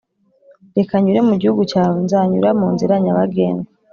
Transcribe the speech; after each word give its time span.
reka 0.77 0.93
nyure 1.03 1.21
mu 1.29 1.35
gihugu 1.41 1.61
cyawe 1.71 1.97
nzanyura 2.05 2.49
mu 2.59 2.67
nzira 2.73 2.93
nyabagendwa 3.03 3.69